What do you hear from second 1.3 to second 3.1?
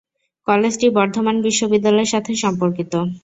বিশ্ববিদ্যালয়ের সাথে সম্পর্কিত।